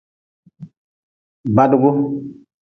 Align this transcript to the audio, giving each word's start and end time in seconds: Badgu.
Badgu. 1.55 1.89